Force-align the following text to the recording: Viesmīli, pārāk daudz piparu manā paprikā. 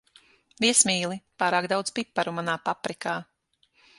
Viesmīli, 0.63 1.17
pārāk 1.43 1.69
daudz 1.75 1.95
piparu 1.99 2.35
manā 2.39 2.57
paprikā. 2.71 3.17